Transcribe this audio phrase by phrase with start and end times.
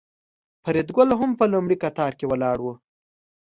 [0.63, 2.65] فریدګل هم په لومړي قطار کې ولاړ و